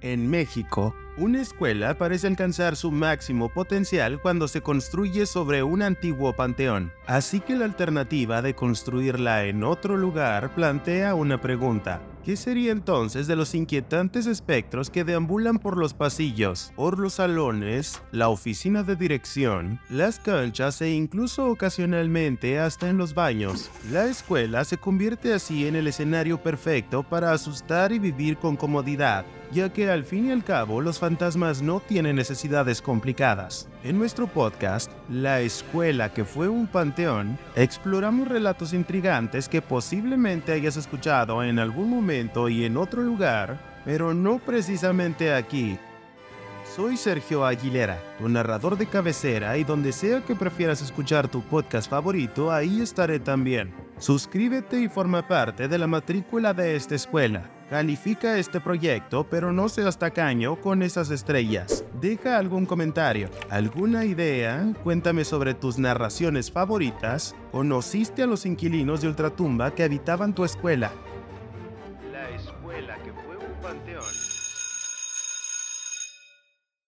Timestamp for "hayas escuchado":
40.52-41.42